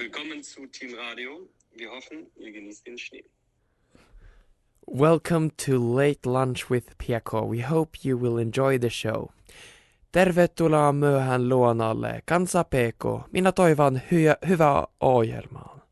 [0.00, 1.30] Willkommen zu Team Radio.
[1.76, 3.24] Wir hoffen, ihr genießt den Schnee.
[4.86, 7.42] Welcome to Late Lunch with PK.
[7.50, 9.28] We hope you will enjoy the show.
[10.12, 13.04] Tervetuloa myöhään luonalle, kansa PK.
[13.32, 15.86] Minä toivon hy- hyvää ohjelmaa.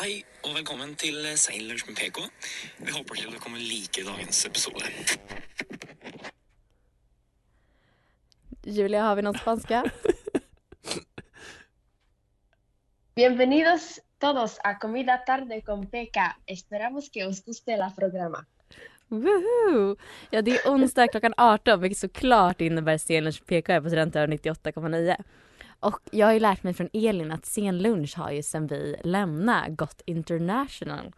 [0.00, 2.18] Hei og velkommen til Sein lunsj med PK.
[2.86, 4.84] Vi håper dere kommer like dagens episode.
[8.64, 9.84] Julia, har vi någon spanska?
[13.14, 16.36] Bienvenidos todos a Comida Tarde con Peca.
[16.46, 18.46] Esperamos que os guste la programa.
[19.08, 19.96] Woohoo!
[20.30, 25.16] Ja, det är onsdag klockan 18 vilket såklart innebär scenlunch PK här på Studentören 98,9.
[25.80, 29.70] Och jag har ju lärt mig från Elin att scenlunch har ju sen vi lämnade
[29.70, 31.12] gått international.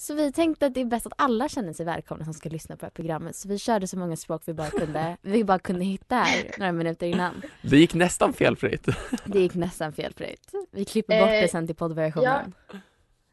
[0.00, 2.76] Så vi tänkte att det är bäst att alla känner sig välkomna som ska lyssna
[2.76, 3.36] på det här programmet.
[3.36, 6.72] Så vi körde så många språk vi bara kunde, vi bara kunde hitta här några
[6.72, 7.42] minuter innan.
[7.62, 8.86] Det gick nästan felfritt.
[9.24, 10.50] Det gick nästan felfritt.
[10.70, 12.54] Vi klipper bort Eh, det sen till poddversionen.
[12.72, 12.78] Ja,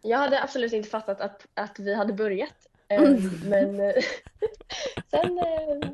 [0.01, 2.53] jag hade absolut inte fattat att, att vi hade börjat.
[2.89, 3.29] Eh, Mm.
[3.45, 3.93] Men eh,
[5.11, 5.89] sen eh,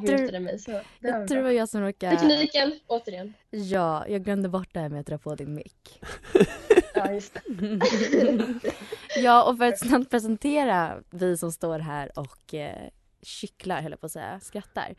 [0.00, 0.58] tror- det mig.
[0.58, 2.16] Så det Jag tror det var jag som råkade...
[2.16, 3.34] Tekniken, återigen.
[3.50, 6.00] Ja, jag glömde bort det här med att dra på din mick.
[6.94, 7.38] Ja, just
[9.16, 12.88] ja, och för att snabbt presentera vi som står här och eh,
[13.22, 14.94] kycklar, höll jag på att säga, skrattar.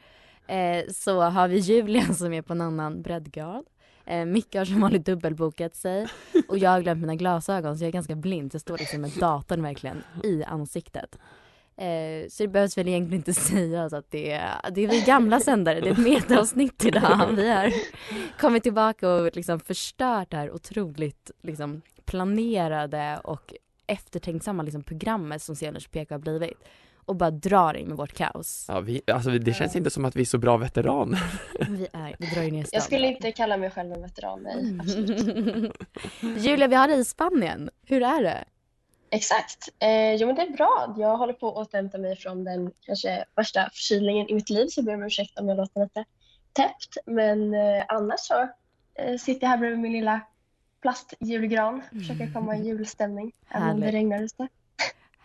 [0.48, 3.66] Eh, så har vi Julia som är på en annan breddgrad.
[4.06, 6.08] Eh, Micke har som vanligt dubbelbokat sig.
[6.48, 8.54] Och jag har glömt mina glasögon så jag är ganska blind.
[8.54, 11.18] Jag står liksom med datorn verkligen i ansiktet.
[11.78, 15.40] Eh, så det behövs väl egentligen inte sägas att det är, det är vi gamla
[15.40, 15.80] sändare.
[15.80, 17.28] Det är ett metaavsnitt idag.
[17.36, 17.74] Vi har
[18.40, 23.54] kommit tillbaka och liksom förstört det här otroligt liksom, planerade och
[23.88, 26.58] eftertänksamma liksom, programmet som Sceners PK har blivit.
[27.06, 28.66] Och bara drar in med vårt kaos.
[28.68, 31.24] Ja, vi, alltså, det känns inte som att vi är så bra veteraner.
[31.70, 34.78] Vi är, vi drar in i Jag skulle inte kalla mig själv en veteran, nej.
[34.80, 35.74] Absolut.
[36.22, 37.70] Julia, vi har dig i Spanien.
[37.86, 38.44] Hur är det?
[39.14, 39.70] Exakt.
[39.80, 40.96] Eh, jo, men det är bra.
[40.98, 44.80] Jag håller på att återhämta mig från den kanske värsta förkylningen i mitt liv, så
[44.80, 46.06] jag ber om ursäkt om jag låter lite
[46.54, 46.98] täppt.
[47.06, 48.50] Men eh, annars så
[48.96, 50.22] eh, sitter jag här bredvid min lilla
[50.82, 54.48] plastjulgran, försöker komma i julstämning, även om det regnar ute.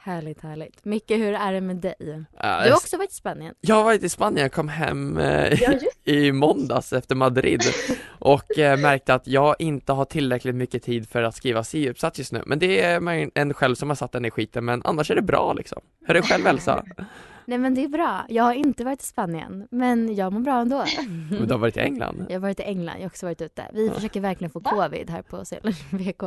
[0.07, 0.85] Härligt, härligt.
[0.85, 1.95] Micke, hur är det med dig?
[2.01, 3.55] Du har också varit i Spanien.
[3.61, 5.73] Jag har varit i Spanien, jag kom hem eh, Ja,
[6.05, 7.63] i måndags efter Madrid
[8.09, 12.33] och eh, märkte att jag inte har tillräckligt mycket tid för att skriva C-uppsats just
[12.33, 12.43] nu.
[12.47, 15.23] Men det är en själv som har satt den i skiten, men annars är det
[15.23, 15.83] bra liksom.
[16.01, 16.85] Hur är det själv Elsa?
[17.45, 18.27] Nej men det är bra.
[18.29, 20.85] Jag har inte varit i Spanien, men jag mår bra ändå.
[21.31, 22.27] Men du har varit i England?
[22.29, 23.71] Jag har varit i England, jag har också varit ute.
[23.73, 23.95] Vi Ja.
[23.95, 26.23] försöker verkligen få covid här på Sälens VK.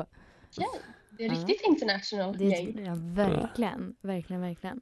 [1.19, 1.33] Det är Ja.
[1.35, 2.85] riktigt international Det är, gäng.
[2.85, 4.81] ja, verkligen, verkligen, verkligen.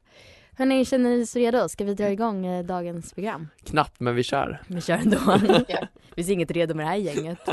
[0.58, 1.70] Hörni, känner ni så redo?
[1.70, 3.48] Ska vi dra igång eh, dagens program?
[3.64, 4.62] Knappt, men vi kör.
[4.68, 5.18] Vi kör ändå.
[5.68, 5.88] Ja.
[6.10, 7.40] Det finns inget redo med det här gänget.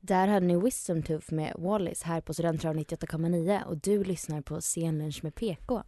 [0.00, 4.60] Där hade ni Wisdom Tooth med Wallis här på Studentradion 98,9 och du lyssnar på
[4.60, 5.82] Scenlunch med PK.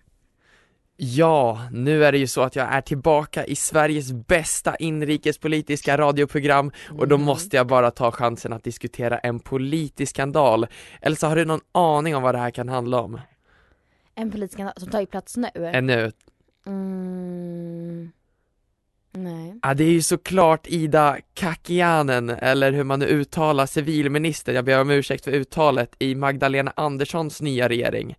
[1.02, 6.72] Ja, nu är det ju så att jag är tillbaka i Sveriges bästa inrikespolitiska radioprogram
[6.98, 7.24] och då Mm.
[7.26, 10.66] måste jag bara ta chansen att diskutera en politisk skandal.
[11.00, 13.20] Elsa, har du någon aning om vad det här kan handla om?
[14.14, 15.48] En politisk skandal som tagit plats nu.
[15.54, 16.12] Ännu?
[16.66, 18.12] Mm.
[19.12, 19.58] Nej.
[19.62, 24.80] Ja, det är ju såklart Ida Kakianen, eller hur man nu uttalar civilminister, jag ber
[24.80, 28.16] om ursäkt för uttalet, i Magdalena Anderssons nya regering.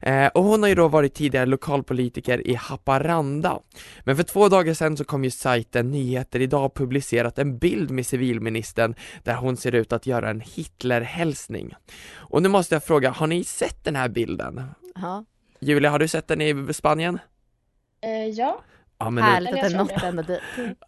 [0.00, 3.60] Eh, och hon har ju då varit tidigare lokalpolitiker i Haparanda.
[4.00, 8.06] Men för två dagar sedan så kom ju sajten Nyheter Idag publicerat en bild med
[8.06, 11.74] civilministern där hon ser ut att göra en Hitlerhälsning.
[12.14, 14.62] Och nu måste jag fråga, har ni sett den här bilden?
[14.94, 15.24] Ja.
[15.60, 17.18] Julia, har du sett den i Spanien?
[18.02, 18.62] Eh, ja,
[19.02, 20.40] Ja, men Härligt det, att det nått ända dit.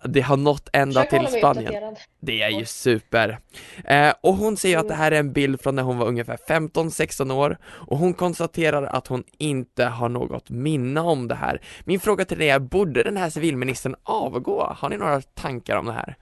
[0.05, 1.97] det har nått ända till Spanien.
[2.21, 3.39] Det är ju super.
[3.85, 6.37] Eh, och hon säger att det här är en bild från när hon var ungefär
[6.49, 11.61] 15-16 år och hon konstaterar att hon inte har något minne om det här.
[11.85, 14.75] Min fråga till dig är, borde den här civilministern avgå?
[14.79, 16.17] Har ni några tankar om det här?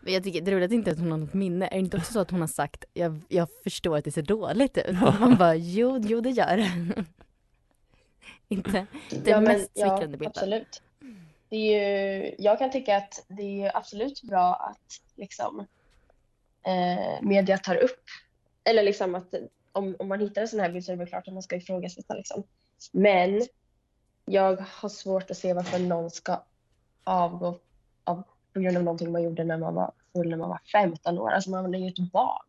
[0.00, 1.66] Men jag tycker det är roligt att inte att hon har något minne.
[1.66, 4.22] Är det inte också så att hon har sagt jag, jag förstår att det ser
[4.22, 5.00] dåligt ut?
[5.20, 6.70] Man bara jo, jo det gör det.
[8.48, 10.26] inte den Ja, mest ja, smickrande bilden.
[10.36, 10.82] absolut.
[11.48, 15.66] Det är ju, jag kan tycka att det är absolut bra att liksom,
[16.66, 18.04] eh, media tar upp,
[18.64, 19.34] eller liksom att
[19.72, 21.42] om, om man hittar en sån här bild så är det väl klart att man
[21.42, 22.14] ska ifrågasätta.
[22.14, 22.42] Liksom.
[22.92, 23.42] Men
[24.24, 26.44] jag har svårt att se varför någon ska
[27.04, 27.60] avgå
[28.04, 28.22] av,
[28.52, 31.30] på grund av någonting man gjorde när man var full när man var 15 år.
[31.30, 32.47] Alltså man är ju ett barn.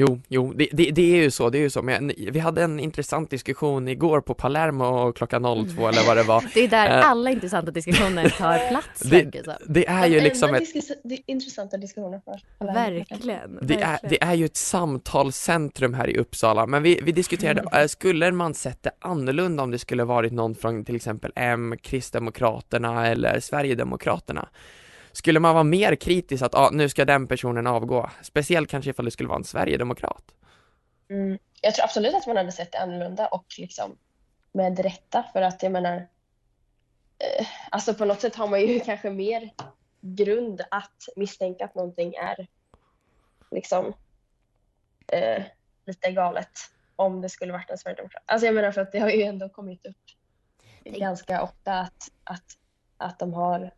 [0.00, 2.62] Jo, jo, det, det, det är ju så, det är ju så, men vi hade
[2.62, 6.44] en intressant diskussion igår på Palermo klockan 02 eller vad det var.
[6.54, 10.60] Det är där Eh, alla intressanta diskussioner tar plats det, det är ju liksom ett
[10.62, 12.72] diskus- di- intressanta diskussioner för alla.
[12.72, 13.58] Verkligen.
[13.62, 17.82] Det är, det är ju ett samtalscentrum här i Uppsala, men vi, vi diskuterade, Mm.
[17.82, 21.74] äh, skulle man sett det annorlunda om det skulle varit någon från till exempel M,
[21.82, 24.48] Kristdemokraterna eller Sverigedemokraterna?
[25.12, 28.10] Skulle man vara mer kritisk att ah, nu ska den personen avgå?
[28.22, 30.24] Speciellt kanske ifall det skulle vara en Sverigedemokrat.
[31.10, 31.38] Mm.
[31.60, 33.96] Jag tror absolut att man hade sett det annorlunda och liksom
[34.52, 35.96] med rätta för att jag menar
[37.18, 39.50] eh, alltså på något sätt har man ju kanske mer
[40.00, 42.46] grund att misstänka att någonting är
[43.50, 43.92] liksom
[45.12, 45.42] eh,
[45.86, 46.50] lite galet
[46.96, 48.22] om det skulle varit en sverigedemokrat.
[48.26, 49.96] Alltså jag menar för att det har ju ändå kommit upp
[50.84, 52.56] ganska ofta att, att,
[52.96, 53.70] att de har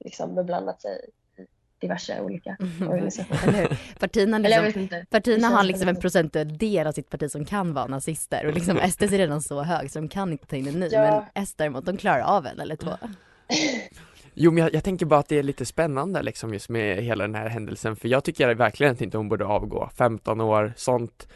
[0.00, 1.42] liksom beblandat sig i
[1.80, 3.48] diverse olika organisationer.
[3.48, 3.76] Eller hur?
[3.98, 6.00] Partierna, liksom, partierna har som liksom en det.
[6.00, 9.62] procentuell del av sitt parti som kan vara nazister och liksom SD är redan så
[9.62, 11.00] hög så de kan inte ta in en ny Ja.
[11.34, 12.90] men S däremot de klarar av en eller två.
[14.40, 17.24] Jo men jag, jag tänker bara att det är lite spännande liksom just med hela
[17.24, 21.28] den här händelsen för jag tycker verkligen att inte hon borde avgå 15 år, sånt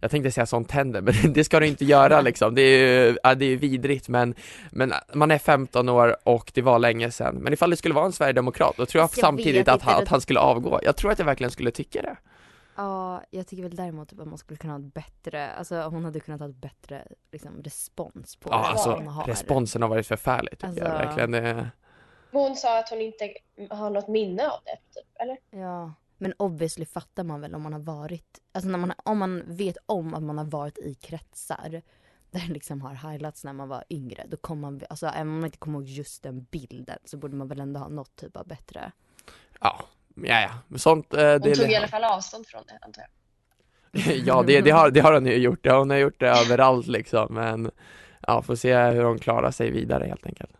[0.00, 3.18] jag tänkte säga sånt händer men det ska du inte göra liksom, det är ju,
[3.22, 4.34] ja, det är vidrigt men,
[4.70, 7.34] men man är 15 år och det var länge sedan.
[7.36, 10.02] Men ifall det skulle vara en sverigedemokrat då tror jag, Jag samtidigt att han, det-
[10.02, 10.80] att han skulle avgå.
[10.82, 12.16] Jag tror att jag verkligen skulle tycka det.
[12.78, 16.04] Ja, jag tycker väl däremot typ att man skulle kunna ha ett bättre, alltså hon
[16.04, 19.24] hade kunnat ha ett bättre liksom, respons på Ja vad alltså hon har.
[19.24, 21.30] responsen har varit förfärlig tycker jag Alltså- verkligen.
[21.30, 21.68] Det,
[22.32, 23.28] Hon sa att hon inte
[23.70, 25.36] har något minne av det, typ, eller?
[25.62, 29.42] Ja, men obviously fattar man väl om man har varit, alltså när man, om man
[29.46, 31.82] vet om att man har varit i kretsar
[32.30, 35.34] där det liksom har highlights när man var yngre, då kommer man, alltså även om
[35.34, 38.36] man inte kommer ihåg just den bilden så borde man väl ändå ha något typ
[38.36, 38.92] av bättre.
[39.60, 39.84] ja,
[40.14, 43.02] ja, ja, men sånt eh, Hon det, tog i alla fall avstånd från det, antar
[43.02, 43.10] jag.
[44.26, 47.34] Ja det, det, har, det har hon ju gjort, hon har gjort det överallt liksom
[47.34, 47.70] men
[48.26, 50.50] Ja, får se hur hon klarar sig vidare helt enkelt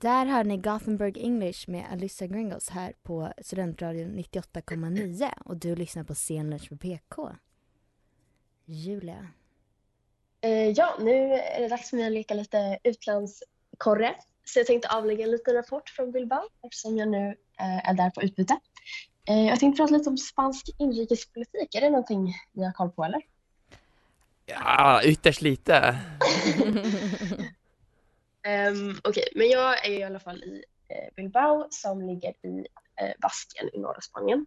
[0.00, 6.04] Där hör ni Gothenburg English med Alyssa Gringos här på Studentradion 98,9 och du lyssnar
[6.04, 7.30] på Scenlunch med PK.
[8.64, 9.26] Julia.
[10.40, 14.14] Eh, ja, nu är det dags för mig att leka lite utlandskorre.
[14.44, 17.28] Så jag tänkte avlägga en liten rapport från Bilbao eftersom jag nu
[17.60, 18.58] eh, är där på utbyte.
[19.28, 21.74] Eh, jag tänkte prata lite om spansk inrikespolitik.
[21.74, 23.22] Är det någonting ni har koll på eller?
[24.46, 25.98] Ja, ytterst lite
[28.48, 32.66] Um, Okej, men jag är i alla fall i eh, Bilbao som ligger i
[33.00, 34.46] eh, Baskien i norra Spanien.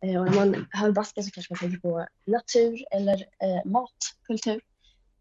[0.00, 4.60] Eh, och när man hör Baskien så kanske man tänker på natur eller eh, matkultur.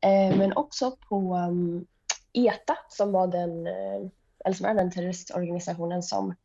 [0.01, 1.87] Eh, men också på um,
[2.33, 4.09] ETA som var den, eh,
[4.45, 6.35] eller som är den terroristorganisationen som,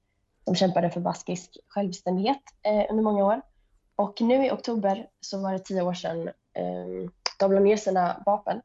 [0.44, 3.42] som kämpade för baskisk självständighet eh, under många år.
[3.97, 8.23] Och nu i oktober så var det tio år sedan eh, de la ner sina
[8.26, 8.61] vapen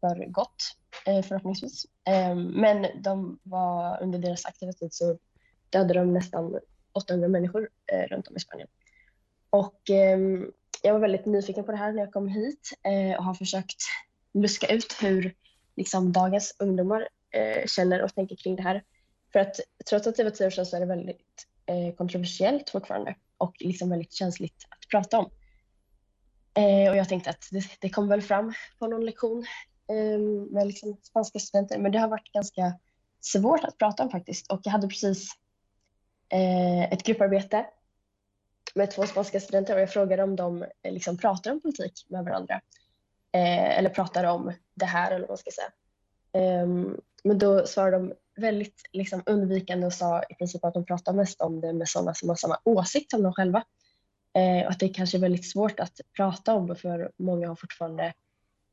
[0.00, 0.76] för gott
[1.06, 1.86] Eh, förhoppningsvis.
[2.04, 5.18] Ehm, men de var, under deras aktiva tid så
[5.70, 6.58] dödade de nästan
[6.92, 8.68] 800 människor eh, runt om i Spanien.
[9.50, 10.52] Och ehm,
[10.82, 13.82] jag var väldigt nyfiken på det här när jag kom hit eh, och har försökt
[14.34, 15.34] luska ut hur
[15.76, 17.08] liksom, dagens ungdomar
[17.66, 18.82] känner och tänker kring det här.
[19.32, 21.46] För att trots att det var tio år sedan så är det väldigt
[21.96, 25.30] kontroversiellt fortfarande och liksom väldigt känsligt att prata om.
[26.54, 29.46] Eh, och jag tänkte att det, det kom väl fram på någon lektion
[29.90, 32.78] Ehm, med liksom spanska studenter, men det har varit ganska
[33.20, 34.52] svårt att prata om faktiskt.
[34.52, 35.30] Och jag hade precis
[36.28, 37.66] eh, ett grupparbete
[38.74, 42.24] med två spanska studenter och jag frågade om de eh, liksom pratar om politik med
[42.24, 42.60] varandra.
[43.32, 45.72] Eh, eller pratar om det här eller vad man ska säga.
[46.32, 51.12] Ehm, men då svarade de väldigt liksom, undvikande och sa i princip att de pratar
[51.12, 53.64] mest om det med sådana som har samma åsikt som de själva.
[54.34, 58.04] Eh, och att det kanske är väldigt svårt att prata om för många har fortfarande
[58.04, 58.12] eh,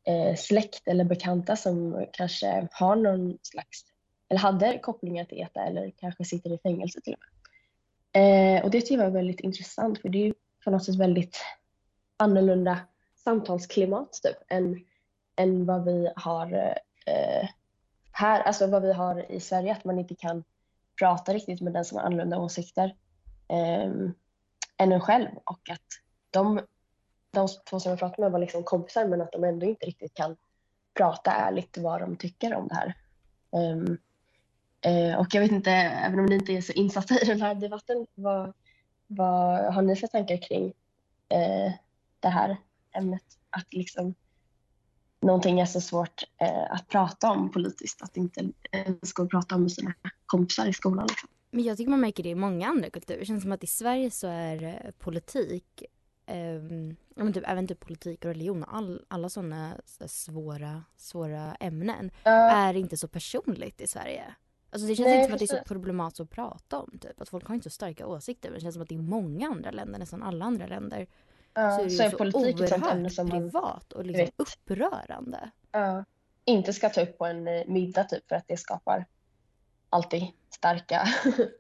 [0.08, 3.86] Eh, släkt eller bekanta som kanske har någon slags,
[4.30, 8.58] eller hade kopplingar till ETA eller kanske sitter i fängelse till och med.
[8.58, 10.34] Eh, och det tycker jag var väldigt intressant för det är ju
[10.64, 11.38] på något sätt väldigt
[12.18, 12.80] annorlunda
[13.16, 14.86] samtalsklimat typ än,
[15.36, 16.54] än vad vi har
[17.06, 17.50] eh,
[18.12, 20.44] här, alltså vad vi har i Sverige, att man inte kan
[21.00, 22.96] prata riktigt med den som har annorlunda åsikter
[23.48, 23.92] eh,
[24.78, 25.88] än en själv och att
[26.30, 26.62] de,
[27.38, 30.14] de två som jag pratade med var liksom kompisar men att de ändå inte riktigt
[30.14, 30.36] kan
[30.94, 32.94] prata ärligt vad de tycker om det här.
[33.52, 33.98] Um,
[34.88, 37.56] uh, och jag vet inte, även om ni inte är så insatta i den här
[37.56, 38.54] debatten, vad,
[39.08, 41.74] vad har ni för tankar kring uh,
[42.20, 42.58] det här
[42.92, 43.24] ämnet?
[43.50, 44.14] Att liksom
[45.20, 49.56] någonting är så svårt uh, att prata om politiskt, att inte ens gå och prata
[49.56, 49.94] om med sina
[50.26, 51.08] kompisar i skolan.
[51.08, 51.30] Liksom.
[51.52, 53.20] Men jag tycker man märker det i många andra kulturer.
[53.20, 55.84] Det känns som att i Sverige så är politik,
[57.16, 62.32] men typ, även typ politik och religion och all, alla sådana svåra, svåra ämnen uh,
[62.34, 64.24] är inte så personligt i Sverige.
[64.70, 67.00] Alltså det känns Nej, inte som att det är så problematiskt att prata om.
[67.02, 67.22] Typ.
[67.22, 68.50] Att folk har inte så starka åsikter.
[68.50, 71.08] Men det känns som att i många andra länder, nästan alla andra länder,
[71.54, 75.52] Ja, så är det så ju är så politik oerhört som privat och liksom upprörande.
[75.72, 76.06] ja,
[76.46, 79.06] inte ska ta upp på en eh, middag typ för att det skapar
[79.90, 81.08] alltid starka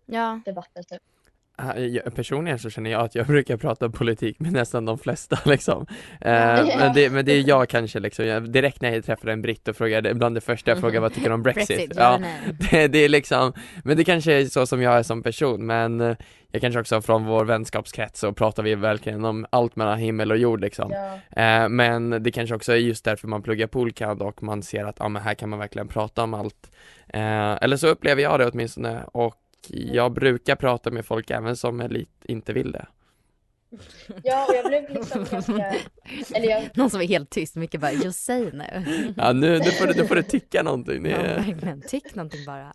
[0.05, 0.39] Ja.
[0.45, 0.83] debatter.
[0.83, 1.01] Typ.
[2.15, 5.85] Personligen så känner jag att jag brukar prata politik med nästan de flesta liksom.
[6.21, 6.31] Eh,
[6.77, 9.67] men, det, men det är jag kanske liksom, jag, direkt när jag träffar en britt
[9.67, 11.67] och frågar, bland det första jag frågar vad tycker du om Brexit?
[11.67, 12.19] Brexit, ja,
[12.71, 16.01] det, det är liksom, men det kanske är så som jag är som person men
[16.01, 16.17] eh,
[16.51, 20.37] jag kanske också från vår vänskapskrets så pratar vi verkligen om allt mellan himmel och
[20.37, 20.91] jord liksom.
[20.91, 21.41] Ja.
[21.41, 24.95] Eh, men det kanske också är just därför man pluggar Polcad och man ser att,
[24.99, 26.71] ja men här kan man verkligen prata om allt.
[27.13, 31.89] Eller så upplever jag det åtminstone och jag brukar prata med folk även som är
[31.89, 32.87] lite, inte vill det.
[34.23, 35.75] Ja, och jag blev liksom ganska...
[36.35, 38.85] Eller jag, Någon som är helt tyst, mycket bara just säg nu.
[39.17, 41.03] Ja nu, nu, får, du, nu får du tycka någonting.
[41.03, 41.81] Det Ja, verkligen.
[41.81, 42.73] Tyck någonting bara.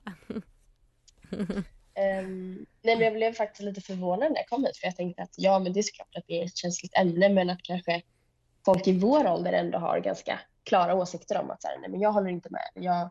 [1.95, 5.23] ehm, nej, men jag blev faktiskt lite förvånad när jag kom hit för jag tänkte
[5.23, 8.03] att ja, men det är såklart att det är ett känsligt ämne men att kanske
[8.65, 12.01] folk i vår ålder ändå har ganska klara åsikter om att så här, nej, men
[12.01, 12.71] jag håller inte med.
[12.75, 13.11] Jag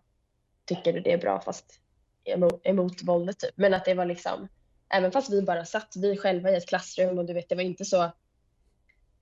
[0.65, 1.79] tycker det är bra fast
[2.23, 3.51] emot, emot våldet typ.
[3.55, 4.47] Men att det var liksom,
[4.89, 7.63] även fast vi bara satt vi själva i ett klassrum och du vet det var
[7.63, 8.11] inte så,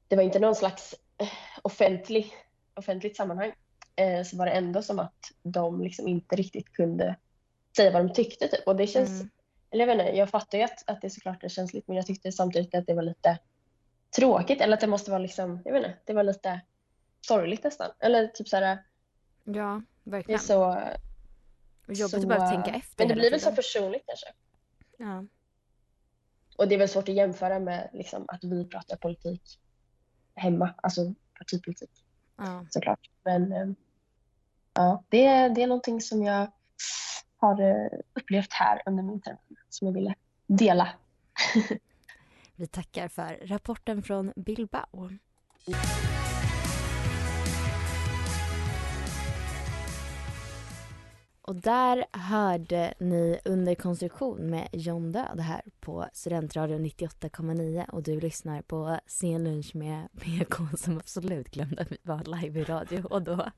[0.07, 1.27] det var inte någon slags eh,
[1.61, 2.33] offentlig,
[2.73, 3.53] offentligt sammanhang
[3.95, 7.15] eh, så var det ändå som att de liksom inte riktigt kunde
[7.75, 8.67] säga vad de tyckte typ.
[8.67, 9.29] Och det känns, Mm.
[9.71, 12.05] eller jag vet inte, jag fattar ju att, att det såklart är känsligt men jag
[12.05, 13.37] tyckte samtidigt att det var lite
[14.15, 16.61] tråkigt eller att det måste vara liksom, jag vet inte, det var lite
[17.21, 17.91] sorgligt nästan.
[17.99, 18.77] Eller typ så här,
[19.43, 20.39] Ja, det är verkligen.
[21.95, 24.27] Jobbigt så, att behöva tänka efter Men det blir väl så personligt kanske.
[24.97, 25.25] Ja.
[26.57, 29.59] Och det är väl svårt att jämföra med liksom, att vi pratar politik
[30.35, 32.05] hemma, alltså partipolitik
[32.37, 32.65] Ja.
[32.69, 33.09] såklart.
[33.23, 33.67] Men eh,
[34.73, 36.51] ja, det, är- det är någonting som jag
[37.37, 40.15] har eh, upplevt här under min termin som jag ville
[40.47, 40.89] dela.
[42.55, 45.09] Vi tackar för rapporten från Bilbao.
[51.49, 58.19] Och där hörde ni Under konstruktion med John Död här på Studentradion 98,9 och du
[58.19, 63.21] lyssnar på Scenlunch med PK som absolut glömde att vi var live i radio och
[63.21, 63.51] då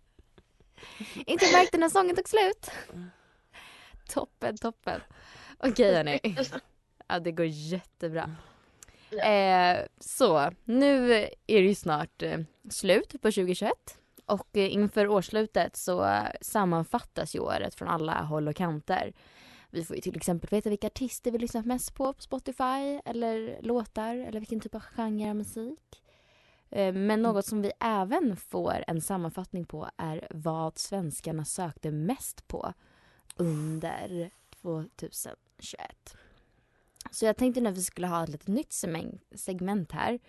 [1.16, 2.72] inte märkte när sången tog slut.
[4.10, 5.02] Toppen, toppen.
[5.58, 6.38] Okej hörni.
[7.08, 8.36] Ja, det går jättebra.
[9.24, 11.14] Eh, så, nu
[11.48, 17.36] är det ju snart eh, slut på 2021 och eh, inför årsslutet så eh, sammanfattas
[17.36, 19.14] ju året från alla håll och kanter.
[19.70, 23.60] Vi får ju till exempel veta vilka artister vi lyssnat mest på på Spotify eller
[23.62, 26.04] låtar eller vilken typ av genre av musik.
[26.70, 32.48] Eh, Men något som vi även får en sammanfattning på är vad svenskarna sökte mest
[32.48, 32.74] på
[33.36, 36.16] under 2021.
[37.12, 38.74] Så jag tänkte nu att vi skulle ha ett litet nytt
[39.36, 40.20] segment här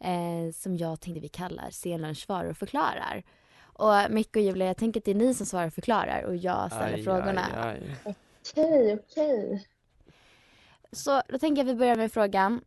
[0.00, 3.22] eh, som jag tänkte vi kallar Scenlunch svarar och förklarar.
[3.62, 6.36] Och Micke och Julia, jag tänker att det är ni som svarar och förklarar och
[6.36, 7.46] jag ställer Aj, frågorna.
[7.62, 8.14] aj, aj.
[8.52, 9.66] Okej, okej.
[10.92, 12.60] Så då tänker jag att vi börjar med frågan.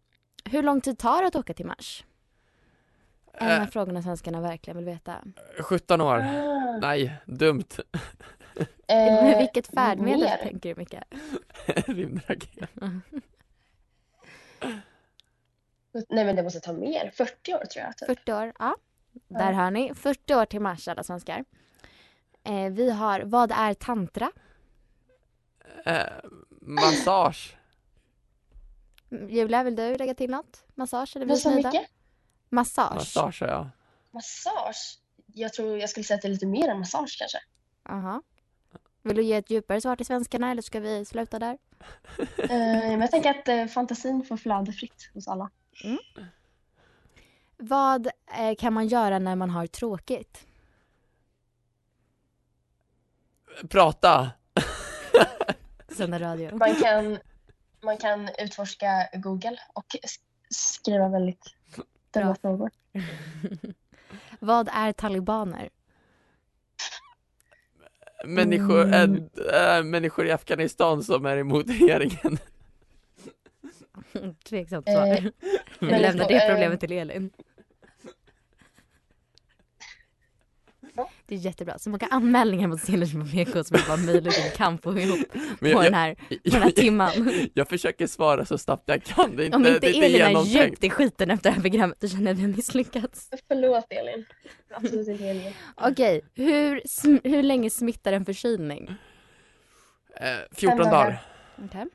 [0.45, 2.05] Hur lång tid tar det att åka till Mars?
[3.33, 3.67] En av Eh.
[3.67, 5.23] frågorna svenskarna verkligen vill veta.
[5.59, 6.17] 17 år.
[6.17, 6.77] Ah.
[6.81, 7.63] Nej, dumt.
[8.87, 10.37] Med Eh, vilket färdmedel mer.
[10.43, 10.95] tänker du Micke?
[11.87, 12.69] Rymdraket.
[16.09, 17.97] Nej men det måste ta mer, 40 år tror jag.
[17.97, 18.07] Typ.
[18.07, 18.75] 40 år, ja.
[19.27, 19.57] Där Ja.
[19.57, 19.93] hör ni.
[19.93, 21.45] 40 år till Mars alla svenskar.
[22.43, 24.31] Eh, vi har, vad är tantra?
[25.85, 26.03] Eh,
[26.61, 27.57] massage.
[29.11, 30.63] Mm, Julia, vill du lägga till något?
[30.75, 31.71] Massage eller sa vridnöjda?
[31.79, 31.91] mycket?
[32.49, 32.95] Massage.
[32.95, 33.69] Massage, ja.
[34.11, 34.99] Massage?
[35.33, 37.37] Jag tror jag skulle säga att det är lite mer än massage kanske.
[37.89, 38.21] Aha.
[39.03, 41.57] Vill du ge ett djupare svar till svenskarna eller ska vi sluta där?
[42.49, 45.49] Eh, jag tänker att eh, fantasin får flöda fritt hos alla.
[47.57, 50.47] Vad eh, kan man göra när man har tråkigt?
[53.69, 54.31] Prata!
[55.89, 56.55] Sända radio.
[56.57, 57.17] Man kan,
[57.83, 61.55] man kan utforska Google och sk- skriva väldigt
[62.13, 62.71] dumma frågor.
[64.39, 65.69] Vad är talibaner?
[68.25, 69.29] Människor, Mm.
[69.53, 72.37] äh, äh, människor i Afghanistan som är emot regeringen.
[74.49, 75.31] Tveksamt Eh, svar.
[75.79, 77.31] Vi lämnar det eh, problemet till Elin.
[81.25, 81.79] Det är jättebra.
[81.79, 85.19] Så många anmälningar mot Stenlers med PK som det var möjligt en kamp få ihop
[85.59, 87.31] Men på jag- den här, på den här timman.
[87.53, 89.35] Jag försöker svara så snabbt jag kan.
[89.35, 91.97] Det är inte, Om inte det Elin är djupt i skiten efter det här programmet
[91.99, 93.29] då känner jag att vi har misslyckats.
[93.47, 94.25] Förlåt Elin.
[94.73, 95.53] Absolut inte Elin.
[95.75, 96.81] Okej, hur,
[97.29, 98.93] hur länge smittar en förkylning?
[100.15, 100.91] Eh, 14 dagar.
[100.91, 101.21] dagar.
[101.65, 101.85] Okej.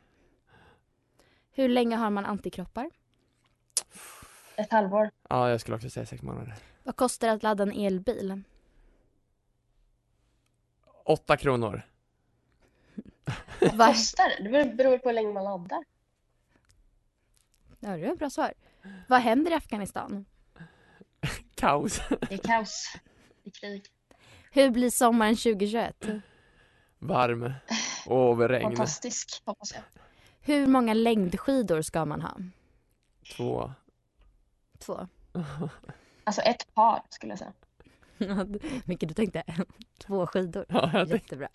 [1.53, 2.91] Hur länge har man antikroppar?
[4.57, 5.11] Ett halvår.
[5.29, 6.55] Ja, jag skulle också säga sex månader.
[6.83, 8.43] Vad kostar det att ladda en elbil?
[11.05, 11.83] 8 kronor.
[13.73, 14.43] Vad kostar det?
[14.45, 15.85] Det beror- beror på hur länge man laddar.
[17.81, 18.53] ja, det är ett bra svar.
[19.09, 20.25] Vad händer i Afghanistan?
[21.55, 22.01] Kaos.
[22.09, 22.97] Det är kaos.
[23.43, 23.85] Det är krig.
[24.53, 26.07] Hur blir sommaren 2021?
[26.99, 27.53] Varm.
[28.07, 28.63] Och regn.
[28.63, 29.83] Fantastisk, hoppas jag.
[30.45, 32.37] Hur många längdskidor ska man ha?
[33.37, 33.73] Två.
[34.79, 35.09] Två.
[36.25, 37.53] Alltså ett par skulle jag säga.
[38.85, 39.43] Mycket du tänkte.
[39.99, 40.65] Två skidor.
[40.69, 41.49] Ja, Jättebra.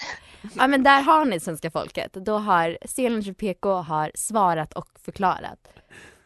[0.55, 2.13] Ja men där har ni svenska folket.
[2.13, 5.69] Då har Stenlunch PK har svarat och förklarat.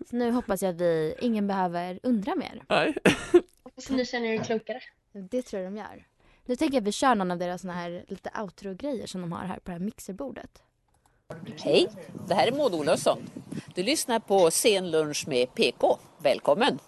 [0.09, 2.63] Så nu hoppas jag att vi, ingen behöver undra mer.
[2.69, 2.95] Nej.
[3.63, 4.79] Hoppas ni känner er klokare.
[5.11, 6.05] Det tror jag de gör.
[6.45, 9.31] Nu tänker jag att vi kör någon av deras såna här lite outro-grejer som de
[9.31, 10.63] har här på det här mixerbordet.
[11.57, 11.87] Hej,
[12.27, 13.17] det här är Maud Olofsson.
[13.75, 15.97] Du lyssnar på Sen lunch med PK.
[16.17, 16.79] Välkommen!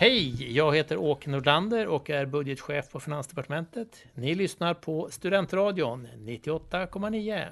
[0.00, 4.04] Hej, jag heter Åke Nordlander och är budgetchef på Finansdepartementet.
[4.14, 7.46] Ni lyssnar på Studentradion 98,9.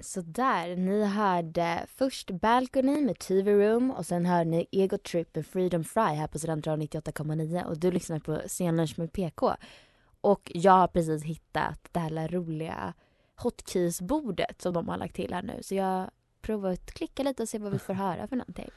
[0.00, 5.34] Så där, ni hörde först Balcony med TV Room och sen hörde ni Ego Trip
[5.34, 9.54] med Freedom Fry här på Studentradion 98,9 och du lyssnar på Scenlunch med PK.
[10.20, 12.94] Och jag har precis hittat det här roliga
[13.36, 17.48] hotkeys-bordet som de har lagt till här nu så jag provar att klicka lite och
[17.48, 18.70] se vad vi får höra för någonting.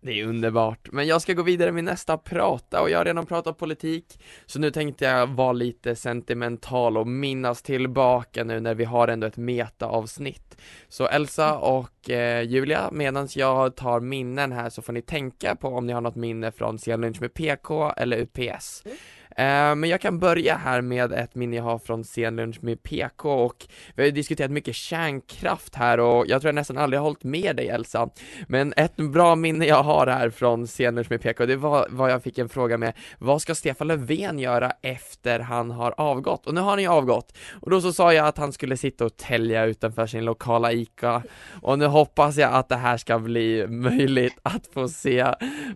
[0.00, 0.92] Det är underbart.
[0.92, 4.20] Men jag ska gå vidare med nästa prata och jag har redan pratat politik.
[4.46, 9.26] Så nu tänkte jag vara lite sentimental och minnas tillbaka nu när vi har ändå
[9.26, 10.56] ett meta-avsnitt.
[10.88, 15.68] Så Elsa och eh, Julia, medan jag tar minnen här så får ni tänka på
[15.68, 18.82] om ni har något minne från Sen lunch med PK eller UPS.
[18.84, 18.96] mm.
[19.38, 22.82] Eh, men jag kan börja här med ett minne jag har från Sen lunch med
[22.82, 27.00] PK och vi har ju diskuterat mycket kärnkraft här och jag tror jag nästan aldrig
[27.00, 28.08] har hållit med dig Elsa.
[28.48, 32.10] Men ett bra minne jag har här från Sen lunch med PK, det var vad
[32.10, 36.46] jag fick en fråga med, vad ska Stefan Löfven göra efter han har avgått?
[36.46, 37.36] Och nu har han ju avgått.
[37.60, 41.22] Och då så sa jag att han skulle sitta och tälja utanför sin lokala ICA.
[41.62, 45.26] Och nu hoppas jag att det här ska bli möjligt att få se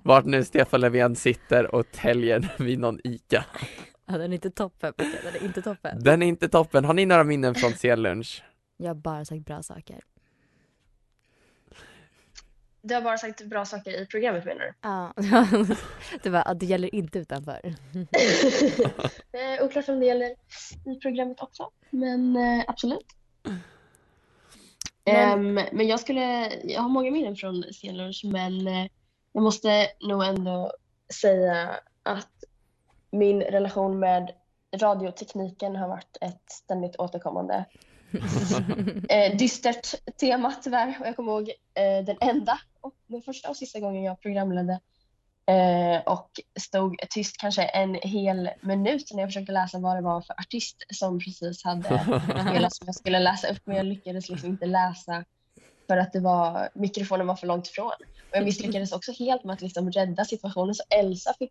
[0.03, 3.45] vart nu Stefan Löfven sitter och täljer vid någon ICA.
[4.07, 6.03] Ja, den är inte toppen, den är inte toppen.
[6.03, 6.85] Den är inte toppen.
[6.85, 8.45] Har ni några minnen från Sen lunch?
[8.77, 10.01] Jag har bara sagt bra saker.
[12.83, 14.73] Du har bara sagt bra saker i programmet menar du?
[14.81, 15.13] Ja,
[16.23, 17.61] det, var, det gäller inte utanför.
[19.33, 20.35] Eh, oklart om det gäller
[20.87, 23.07] i programmet också, men eh, absolut.
[23.43, 23.57] Men-
[25.05, 28.87] Ehm, men jag skulle, jag har många minnen från scenlunch men eh,
[29.33, 30.73] jag måste nog ändå
[31.15, 31.71] säga
[32.03, 32.42] att
[33.13, 34.33] min relation med
[34.77, 37.65] radiotekniken har varit ett ständigt återkommande
[39.09, 40.97] eh, dystert tema tyvärr.
[41.01, 44.81] Och jag kommer ihåg eh, den enda och den första och sista gången jag programledde
[45.47, 50.21] eh, och stod tyst kanske en hel minut när jag försökte läsa vad det var
[50.21, 51.83] för artist som precis hade
[52.51, 55.25] spelat som jag skulle läsa upp men jag lyckades liksom inte läsa
[55.87, 57.93] för att det var, mikrofonen var för långt ifrån.
[58.31, 61.51] Och jag misslyckades också helt med att liksom rädda situationen så Elsa fick,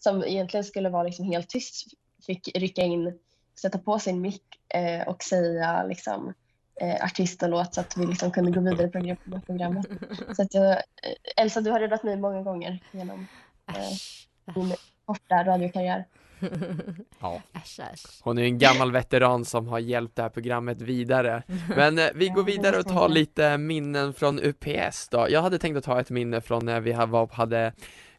[0.00, 1.86] som egentligen skulle vara liksom helt tyst,
[2.26, 3.18] fick rycka in,
[3.60, 4.42] sätta på sin mick
[4.74, 6.34] eh, och säga liksom,
[6.80, 9.86] eh, artist och låt så att vi liksom kunde gå vidare med programmet.
[10.36, 10.76] Så att jag, eh,
[11.36, 13.26] Elsa, du har räddat mig många gånger genom
[13.66, 16.04] eh, din korta radiokarriär.
[17.20, 17.42] Ja.
[18.22, 21.42] Hon är en gammal veteran som har hjälpt det här programmet vidare.
[21.76, 25.26] Men eh, vi går vidare och tar lite minnen från UPS då.
[25.30, 26.92] Jag hade tänkt att ta ett minne från när vi
[27.32, 27.72] hade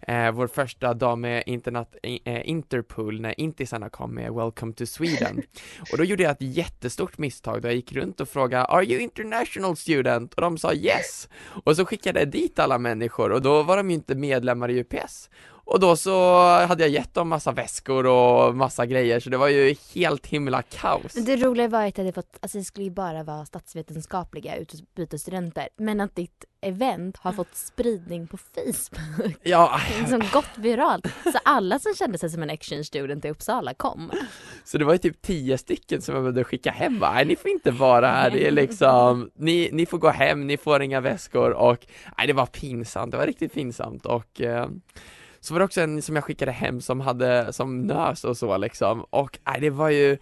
[0.08, 5.42] eh, vår första dag med internet, eh, Interpol när intisarna kom med Welcome to Sweden.
[5.92, 9.02] Och då gjorde jag ett jättestort misstag då jag gick runt och frågade Are you
[9.02, 10.34] international student?
[10.34, 11.30] Och de sa yes!
[11.64, 14.80] Och så skickade jag dit alla människor och då var de ju inte medlemmar i
[14.80, 15.30] UPS.
[15.66, 19.48] Och då så hade jag gett dem massa väskor och massa grejer så det var
[19.48, 21.14] ju helt himla kaos.
[21.14, 26.02] Det roliga var att det, fått, alltså det skulle ju bara vara statsvetenskapliga utbytesstudenter men
[26.02, 29.36] att ditt event har fått spridning på Facebook.
[29.44, 31.08] Ja, Liksom gått viralt.
[31.24, 34.12] Så alla som kände sig som en exchange student i Uppsala kom.
[34.64, 37.12] så det var ju typ tio stycken som jag behövde skicka hem va?
[37.14, 40.58] Nej, ni får inte vara här, det är liksom, ni, ni får gå hem, ni
[40.58, 44.68] får inga väskor och, nej det var pinsamt, det var riktigt pinsamt och eh,
[45.44, 48.58] så var det också en som jag skickade hem som hade, som nös och så
[48.58, 50.18] liksom och nej det var ju,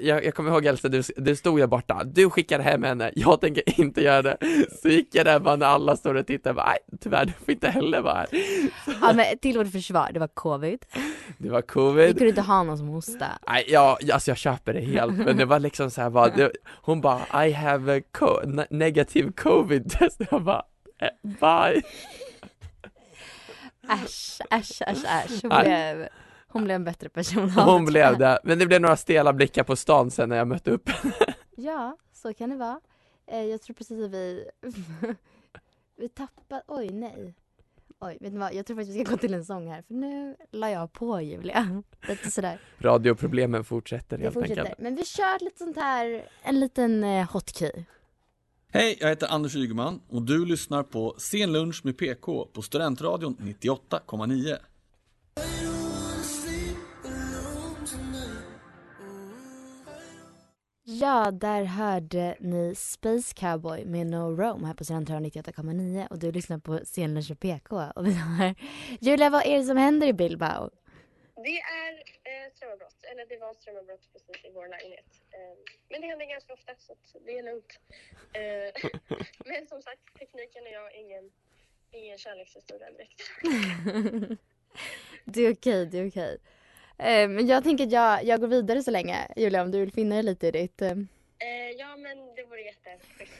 [0.00, 3.40] jag, jag kommer ihåg Elsa, du, du stod där borta, du skickade hem henne, jag
[3.40, 4.36] tänker inte göra det.
[4.82, 7.50] Så gick jag där bara när alla står och tittar, bara, nej tyvärr du får
[7.50, 8.26] inte heller vara här.
[9.00, 10.84] Ja men till vårt försvar, det var covid.
[11.38, 12.16] Det var Vi covid.
[12.16, 13.30] kunde inte ha någon som hostade.
[13.48, 16.50] Nej, ja, alltså jag köper det helt, men det var liksom så här bara, det,
[16.82, 20.62] hon bara I have a co- ne- negative covid test, jag bara
[21.00, 21.82] eh, bye.
[23.90, 25.42] Äsch, äsch, äsch, äsch.
[25.42, 26.08] Hon blev,
[26.48, 27.50] hon blev en bättre person.
[27.50, 30.70] Hon blev det, men det blev några stela blickar på stan sen när jag mötte
[30.70, 30.90] upp
[31.56, 32.80] Ja, så kan det vara.
[33.26, 34.50] Eh, jag tror precis att vi...
[35.96, 36.62] vi tappade...
[36.66, 37.34] Oj, nej.
[38.00, 38.54] Oj, vet ni vad?
[38.54, 41.20] Jag tror faktiskt vi ska gå till en sång här för nu la jag på
[41.20, 41.82] Julia.
[42.08, 42.58] Lite sådär.
[42.78, 44.60] Radioproblemen fortsätter Det helt fortsätter.
[44.60, 44.78] enkelt.
[44.78, 47.84] Men vi kör lite sånt här, en liten eh, hotkey.
[48.72, 53.36] Hej, jag heter Anders Ygeman och du lyssnar på Sen lunch med PK på Studentradion
[53.36, 54.56] 98,9.
[60.84, 66.32] Ja, där hörde ni Space Cowboy med No Rome här på Studentradion 98,9 och du
[66.32, 68.54] lyssnar på Scenlunch och PK och vi har
[69.00, 70.70] Julia, vad är det som händer i Bilbao?
[71.42, 71.92] Det är
[72.30, 75.22] eh, strömavbrott, eller det var strömavbrott precis i vår lägenhet.
[75.30, 77.78] Eh, men det händer ganska ofta så det är lugnt.
[78.32, 78.90] Eh,
[79.44, 81.30] men som sagt, tekniken och jag är ingen,
[81.90, 83.20] ingen kärlekshistoria direkt.
[85.24, 86.38] det är okej, det är okej.
[86.98, 89.92] Eh, men jag tänker att jag, jag går vidare så länge, Julia, om du vill
[89.92, 90.82] finna dig lite i ditt...
[90.82, 90.94] Eh,
[91.42, 93.32] Eh, ja, men det vore jätteschysst.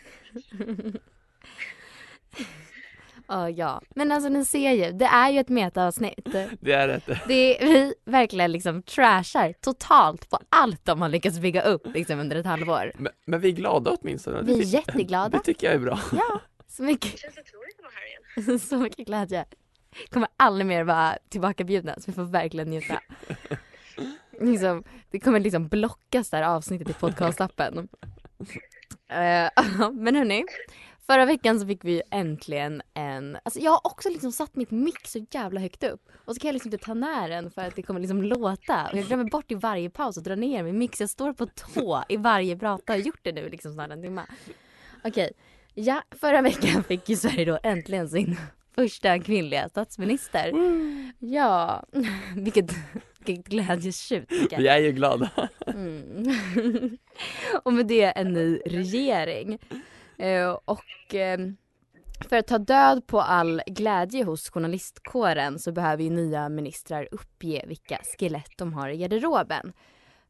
[3.30, 3.82] Ja, ja.
[3.94, 6.24] Men alltså ni ser ju, det är ju ett metaavsnitt.
[6.60, 7.20] Det är det.
[7.28, 12.20] Det är, vi verkligen liksom trashar totalt på allt de har lyckats bygga upp liksom
[12.20, 12.92] under ett halvår.
[12.94, 14.42] Men, men vi är glada åtminstone.
[14.42, 15.38] Vi är Det jätteglada.
[15.38, 16.00] Det tycker jag är bra.
[16.12, 17.12] Ja, så mycket.
[17.12, 18.58] Det känns otroligt att vara här igen.
[18.68, 19.44] så mycket glädje.
[20.10, 23.00] Kommer aldrig mer vara tillbakabjudna så vi får verkligen njuta.
[24.40, 27.88] liksom, det kommer liksom blockas det här avsnittet i podcastappen.
[29.08, 29.50] Eh,
[29.92, 30.44] men hörni,
[31.10, 35.06] förra veckan så fick vi äntligen en, alltså jag har också liksom satt mitt mick
[35.06, 37.76] så jävla högt upp och så kan jag liksom inte ta ner den för att
[37.76, 40.78] det kommer liksom låta och jag glömmer bort i varje paus att dra ner min
[40.78, 41.00] mix.
[41.00, 44.02] Jag står på tå i varje prata och har gjort det nu liksom snart en
[44.02, 44.22] timme.
[45.04, 45.32] Okej,
[45.74, 48.36] ja förra veckan fick ju Sverige då äntligen sin
[48.74, 50.52] första kvinnliga statsminister.
[51.18, 51.84] Ja,
[52.36, 52.70] vilket,
[53.18, 54.30] vilket glädjetjut.
[54.30, 54.58] Micke.
[54.58, 55.30] Vi är ju glada.
[55.66, 56.28] Mm.
[57.62, 59.58] och med det en ny regering.
[60.20, 61.56] Eh, och ehm,
[62.28, 67.64] för att ta död på all glädje hos journalistkåren så behöver ju nya ministrar uppge
[67.66, 69.72] vilka skelett de har i garderoben.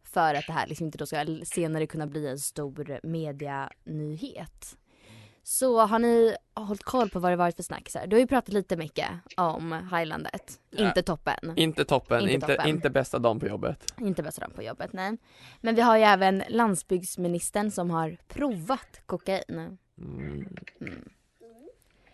[0.02, 4.76] För att det här liksom inte då ska senare kunna bli en stor medianyhet.
[5.50, 8.06] Så har ni hållit koll på vad det varit för snackisar?
[8.06, 10.60] Du har ju pratat lite mycket om Highlandet.
[10.70, 10.88] Ja.
[10.88, 11.52] Inte toppen.
[11.56, 12.68] Inte toppen, Inte inte, toppen.
[12.68, 13.94] inte bästa dagen på jobbet.
[14.00, 15.16] Inte bästa dagen på jobbet, nej.
[15.60, 19.78] Men vi har ju även landsbygdsministern som har provat kokain.
[19.98, 20.56] Mm.
[20.80, 21.08] Mm.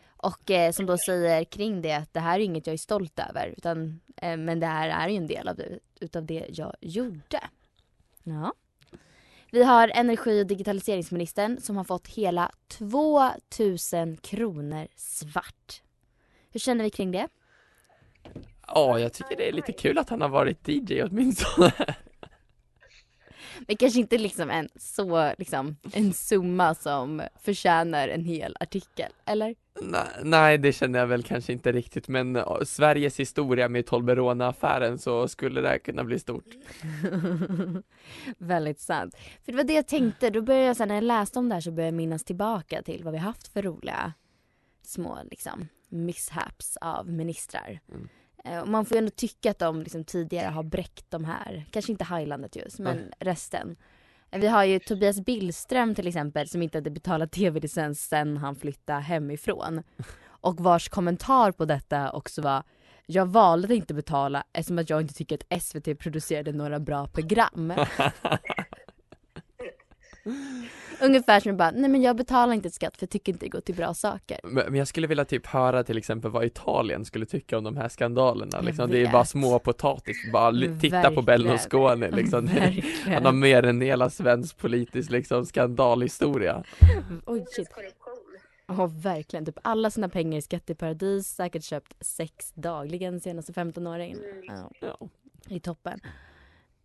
[0.06, 3.18] Och eh, som då säger kring det att det här är inget jag är stolt
[3.30, 3.54] över.
[3.56, 7.40] Utan, eh, men det här är ju en del av det, utav det jag gjorde.
[8.22, 8.52] Ja.
[9.50, 15.82] Vi har energi och digitaliseringsministern som har fått hela 2000 kronor svart.
[16.50, 17.28] Hur känner vi kring det?
[18.66, 21.72] Ja, jag tycker det är lite kul att han har varit DJ åtminstone.
[23.66, 29.54] Men kanske inte liksom en så liksom en summa som förtjänar en hel artikel, eller?
[30.22, 35.28] Nej, det känner jag väl kanske inte riktigt, men ja, Sveriges historia med Tolberona-affären så
[35.28, 36.44] skulle det här kunna bli stort.
[38.38, 39.14] Väldigt sant.
[39.44, 41.54] För det var det jag tänkte, då började jag sen när jag läste om det
[41.54, 44.12] här så började jag minnas tillbaka till vad vi haft för roliga
[44.82, 47.80] små liksom mishaps av ministrar.
[48.44, 51.66] Eh, och man får ju ändå tycka att de liksom tidigare har bräckt de här,
[51.70, 53.10] kanske inte Highlandet just, men Nej.
[53.18, 53.76] resten.
[54.30, 58.56] Eh, Vi har ju Tobias Billström till exempel som inte hade betalat tv-licens sen han
[58.56, 59.82] flyttade hemifrån.
[60.26, 62.62] Och vars kommentar på detta också var
[63.06, 67.06] jag valde att inte betala eftersom att jag inte tycker att SVT producerade några bra
[67.06, 67.72] program.
[71.00, 73.60] Ungefär som bara, nej men jag betalar inte skatt för jag tycker inte det går
[73.60, 74.40] till bra saker.
[74.42, 77.76] Men men jag skulle vilja typ höra till exempel vad Italien skulle tycka om de
[77.76, 78.90] här skandalerna liksom.
[78.90, 79.28] Det är bara vet.
[79.28, 81.24] små potatis, bara li- titta på Verkligen.
[81.24, 82.46] Berlusconi liksom.
[82.46, 82.84] Verkligen.
[83.14, 86.64] Han har mer än hela svensk politisk liksom skandalhistoria.
[87.26, 87.68] Oj shit.
[88.68, 93.86] Ja verkligen, typ alla sina pengar i skatteparadis, säkert köpt sex dagligen de senaste 15
[93.86, 94.18] åren.
[94.48, 94.70] Ja.
[94.80, 95.08] Ja.
[95.48, 96.00] I toppen.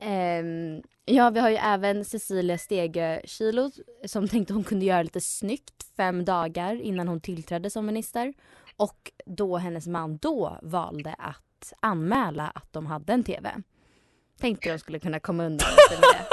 [0.02, 3.72] Ehm, ja, vi har ju även Cecilia Stege Kilo
[4.06, 8.34] som tänkte hon kunde göra lite snyggt fem dagar innan hon tillträdde som minister.
[8.78, 13.52] Och då hennes man då valde att anmäla att de hade en TV.
[14.40, 16.26] Tänkte jag skulle kunna komma undan lite med det.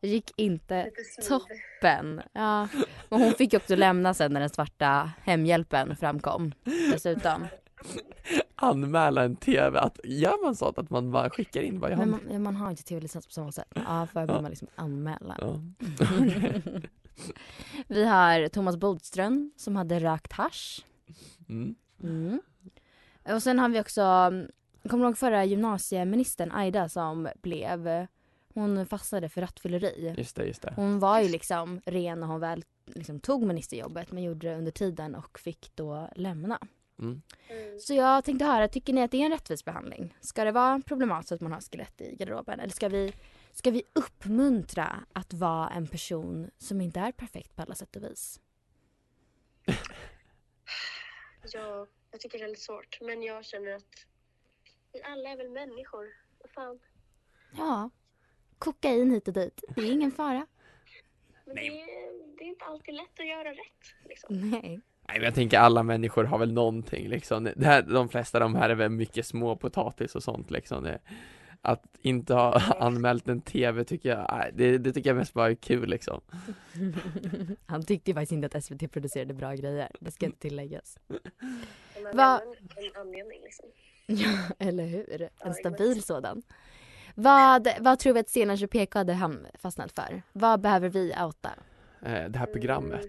[0.00, 0.90] Det gick inte
[1.28, 2.22] toppen.
[2.32, 2.68] Ja.
[3.08, 6.52] Men hon fick ju också lämna sen när den svarta hemhjälpen framkom
[6.92, 7.46] dessutom.
[8.62, 12.06] Anmäla en TV, att gör man sånt att man bara skickar in vad jag har
[12.06, 13.68] man, man har inte tv-licens på samma sätt.
[13.74, 15.36] Ja, för behöver man liksom anmäla.
[15.40, 15.60] Ja.
[17.86, 20.84] Vi har Thomas Bodström som hade rökt hasch.
[21.48, 21.74] Mm.
[22.02, 22.40] Mm.
[23.22, 24.02] Och sen har vi också,
[24.88, 28.06] kommer du ihåg förra gymnasieministern Aida som blev,
[28.54, 30.14] hon fastnade för rattfylleri.
[30.18, 30.72] Just det, just det.
[30.76, 34.72] Hon var ju liksom ren när hon väl liksom tog ministerjobbet men gjorde det under
[34.72, 36.58] tiden och fick då lämna.
[37.02, 37.22] Mm.
[37.80, 40.16] Så jag tänkte höra, tycker ni att det är en rättvis behandling?
[40.20, 42.60] Ska det vara problematiskt att man har skelett i garderoben?
[42.60, 43.12] Eller ska vi,
[43.52, 48.02] ska vi uppmuntra att vara en person som inte är perfekt på alla sätt och
[48.02, 48.40] vis?
[51.52, 52.98] Ja, jag tycker det är lite svårt.
[53.00, 54.06] Men jag känner att
[54.92, 56.06] vi alla är väl människor.
[56.38, 56.80] Vad fan.
[57.56, 57.90] Ja,
[58.58, 59.64] kokain hit och dit.
[59.74, 60.46] Det är ingen fara.
[61.44, 64.08] Men det, är, det är inte alltid lätt att göra rätt.
[64.08, 64.50] Liksom.
[64.50, 64.80] Nej.
[65.12, 67.44] Nej men jag tänker alla människor har väl någonting liksom.
[67.56, 70.84] Det här, de flesta av de här är väl mycket små potatis och sånt liksom.
[70.84, 70.98] Det,
[71.62, 75.54] att inte ha anmält en TV tycker jag, det, det tycker jag mest bara är
[75.54, 76.20] kul liksom.
[77.66, 79.88] Han tyckte ju faktiskt inte att SVT producerade bra grejer.
[80.00, 80.98] Det ska inte tilläggas.
[82.02, 82.40] Man Va- har
[82.84, 83.66] en, anledning liksom.
[84.06, 85.28] Ja, eller hur?
[85.38, 86.42] En stabil sådan.
[87.14, 90.22] Vad, vad tror vi att Stenars och PK hade ham- fastnat för?
[90.32, 91.50] Vad behöver vi outa?
[92.02, 93.06] Eh, det här programmet.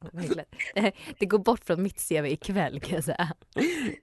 [0.00, 0.46] Verkligen.
[1.18, 3.34] Det, går bort från mitt CV ikväll kan jag säga.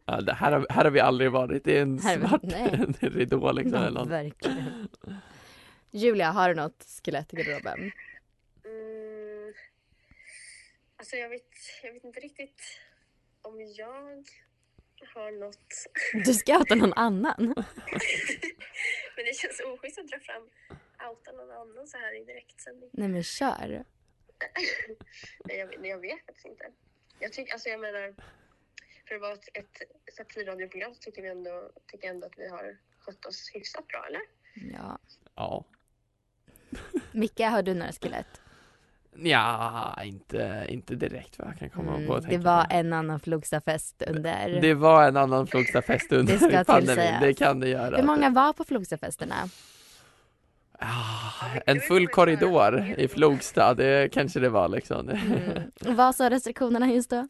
[0.06, 2.86] Ja, det här, har, här har vi aldrig varit, är en Här svart nej.
[3.00, 3.76] ridå liksom.
[3.76, 4.08] Eller något.
[4.08, 4.88] verkligen.
[5.92, 7.92] Julia, har du något skelett i garderoben?
[8.66, 9.54] Mm,
[10.98, 11.50] alltså jag vet,
[11.84, 12.62] jag vet inte riktigt
[13.42, 14.24] om jag
[15.16, 15.88] har något.
[16.26, 17.54] Du ska outa någon annan.
[19.16, 20.44] Men det känns oschysst att dra fram
[21.10, 22.90] outa någon annan så här i direktsändning.
[22.94, 23.84] Nej men kör.
[25.46, 26.66] Nej, jag, jag vet faktiskt inte.
[27.20, 28.16] Jag tycker, alltså jag menar,
[29.08, 32.48] för att vara ett, ett satirradioprogram så tycker vi ändå, tycker jag ändå att vi
[32.50, 34.22] har skött oss hyfsat bra, eller?
[34.74, 35.00] Ja.
[35.36, 35.66] Ja.
[37.12, 38.42] Micke, har du några skelett?
[39.20, 42.74] Ja, inte, inte direkt vad jag kan komma på Mm, att det var på.
[42.76, 44.62] en annan Flogstafest under...
[44.62, 47.98] Det var en annan Flogstafest under Det ska pandemin, det kan det göra.
[47.98, 49.50] Hur många var på Flogstafesterna?
[51.66, 55.10] En full korridor i Flogsta, det kanske det var liksom.
[55.10, 55.72] Mm.
[55.98, 57.28] Vad sa restriktionerna just då?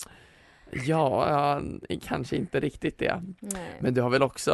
[0.72, 1.62] Ja, ja,
[2.04, 3.24] kanske inte riktigt det.
[3.40, 3.78] Nej.
[3.80, 4.54] Men du har väl också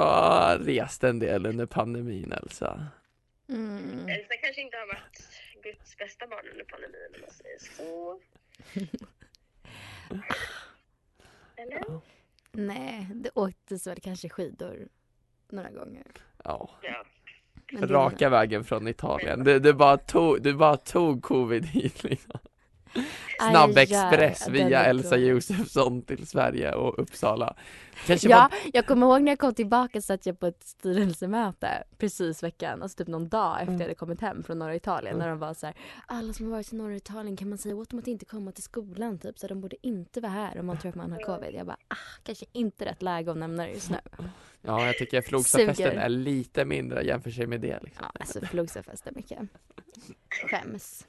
[0.60, 2.88] rest en del under pandemin Elsa?
[3.50, 4.08] Mm.
[4.08, 5.28] Elsa kanske inte har varit
[5.64, 8.20] Guds bästa barn under pandemin om man säger så.
[11.56, 12.02] Eller?
[12.52, 14.88] Nej, det åktes väl kanske skidor
[15.50, 16.06] några gånger.
[16.44, 16.70] Ja.
[16.82, 17.06] Ja.
[17.72, 19.44] Raka vägen från Italien.
[19.44, 22.40] Du, du, bara tog, du bara tog covid hit liksom.
[23.40, 25.18] Snabbexpress via Elsa.
[25.18, 27.56] Josefsson till Sverige och Uppsala.
[28.06, 31.84] Kanske Ja, var, jag kommer ihåg när jag kom tillbaka satt jag på ett styrelsemöte
[31.98, 35.30] precis veckan, alltså typ någon dag efter jag hade kommit hem från norra Italien när
[35.30, 35.76] de var så här,
[36.08, 38.52] alla som har varit i norra Italien kan man säga åt dem att inte komma
[38.52, 41.20] till skolan typ så de borde inte vara här om man tror att man har
[41.20, 41.56] covid.
[41.56, 43.98] Jag bara, ah, kanske inte rätt läge att nämna det just nu.
[44.62, 47.80] ja, jag tycker Flogstafesten är lite mindre jämfört med det.
[47.84, 48.06] Liksom.
[48.14, 49.40] Ja, alltså Flogstafest är mycket.
[50.50, 51.06] Skäms.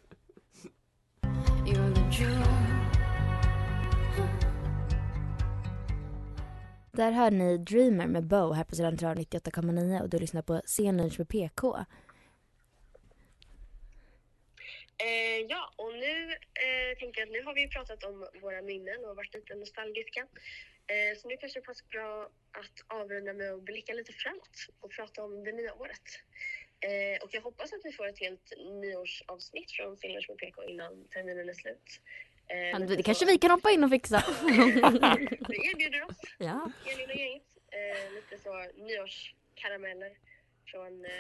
[6.97, 11.19] Där hör ni Dreamer med Bo här på Studentradion 98,9 och du lyssnar på Scenlunch
[11.19, 11.77] med PK.
[14.97, 16.33] Eh, ja, och nu
[16.65, 20.21] eh, tänker jag att nu har vi pratat om våra minnen och varit lite nostalgiska.
[20.87, 24.91] Eh, så nu kanske det passar bra att avrunda med att blicka lite framåt och
[24.91, 26.09] prata om det nya året.
[26.89, 31.09] Eh, och jag hoppas att vi får ett helt nyårsavsnitt från Finlands med PK innan
[31.09, 32.01] terminen är slut.
[32.49, 34.25] Eh, Det så- kanske vi kan hoppa in och fixa.
[35.49, 36.21] Vi erbjuder oss.
[36.39, 36.71] Ja.
[36.87, 37.43] Elin och gänget.
[37.71, 40.13] Eh, lite så nyårskarameller
[40.71, 41.11] från eh,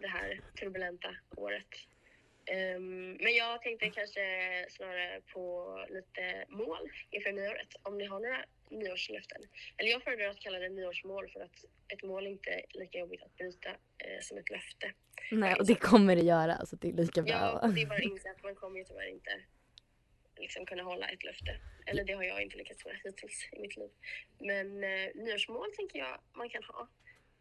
[0.00, 1.68] det här turbulenta året.
[2.50, 4.20] Ehm, men jag tänkte kanske
[4.70, 5.42] snarare på
[5.88, 7.68] lite mål inför nyåret.
[7.82, 9.42] Om ni har några nyårslöften.
[9.76, 13.22] Eller jag föredrar att kalla det nyårsmål för att ett mål inte är lika jobbigt
[13.22, 14.92] att bryta eh, som ett löfte.
[15.30, 17.32] Nej, och det kommer det göra så det är lika bra.
[17.32, 19.30] Ja, och det är bara att inse att man kommer ju tyvärr inte
[20.36, 21.60] liksom kunna hålla ett löfte.
[21.86, 23.90] Eller det har jag inte lyckats med hittills i mitt liv.
[24.38, 26.88] Men eh, nyårsmål tänker jag man kan ha.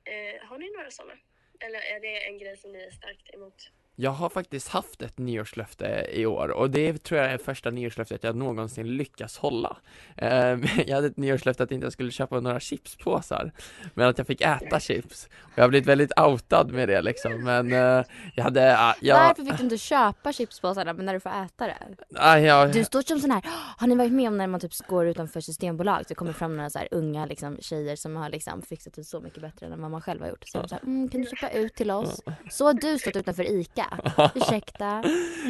[0.03, 1.13] Eh, har ni några sådana?
[1.59, 3.71] Eller är det en grej som ni är starkt emot?
[3.99, 8.23] Jag har faktiskt haft ett nyårslöfte i år och det tror jag är första nyårslöftet
[8.23, 9.77] jag någonsin lyckas hålla.
[10.15, 10.29] Eh,
[10.87, 13.51] Jag hade ett nyårslöfte att inte jag skulle köpa några chipspåsar,
[13.93, 15.29] men att jag fick äta chips.
[15.43, 18.05] Och jag har blivit väldigt outad med det liksom, men eh,
[18.35, 21.67] jag hade, ah, jag, Varför fick du inte köpa chipspåsarna men när du får äta
[21.67, 21.87] det?
[22.15, 23.43] ah, jag, Du står som sån här,
[23.77, 26.69] har ni varit med om när man typ går utanför systembolag så kommer fram några
[26.69, 29.91] så här unga liksom, tjejer som har liksom fixat det så mycket bättre än vad
[29.91, 30.47] man själv har gjort.
[30.47, 32.21] Så, så här, mm, kan du köpa ut till oss?
[32.49, 33.86] Så har du stått utanför ICA.
[34.35, 35.03] Ursäkta,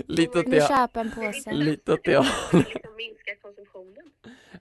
[0.07, 1.51] lite åt det, köpa en påse?
[1.53, 2.25] lite åt det
[2.97, 4.11] minska konsumtionen.